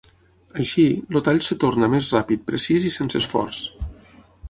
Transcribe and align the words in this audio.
Així, 0.63 0.85
el 1.13 1.19
tall 1.27 1.43
es 1.43 1.51
torna 1.65 1.91
més 1.97 2.09
ràpid, 2.17 2.45
precís 2.51 2.91
i 2.91 2.95
sense 2.99 3.25
esforç. 3.25 3.65